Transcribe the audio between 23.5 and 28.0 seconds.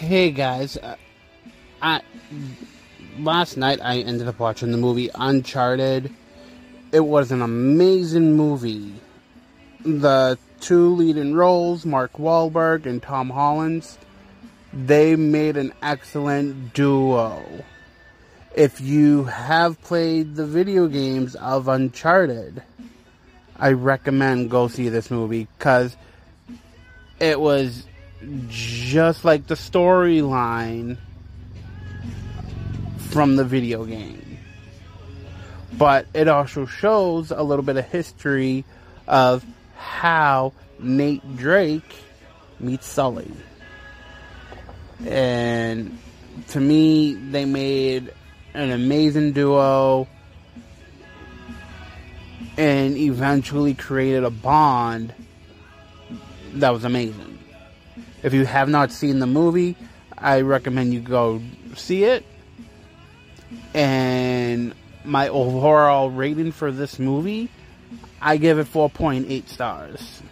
I recommend go see this movie because it was